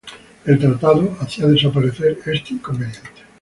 El 0.47 0.57
tratado 0.57 1.15
hacía 1.21 1.45
desaparecer 1.45 2.17
este 2.25 2.55
inconveniente. 2.55 3.21